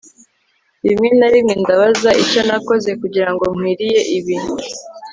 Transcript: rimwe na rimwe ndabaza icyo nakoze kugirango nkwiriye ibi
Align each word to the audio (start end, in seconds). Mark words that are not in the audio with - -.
rimwe 0.85 1.09
na 1.19 1.27
rimwe 1.33 1.53
ndabaza 1.61 2.09
icyo 2.23 2.41
nakoze 2.47 2.89
kugirango 3.01 3.43
nkwiriye 3.53 3.99
ibi 4.17 4.35